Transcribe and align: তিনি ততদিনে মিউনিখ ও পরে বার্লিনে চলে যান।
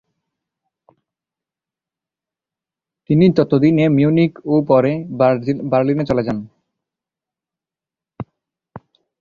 তিনি 3.09 3.25
ততদিনে 3.37 3.85
মিউনিখ 3.97 4.31
ও 4.45 4.55
পরে 4.69 4.91
বার্লিনে 5.71 6.03
চলে 6.09 6.23
যান। 6.27 6.37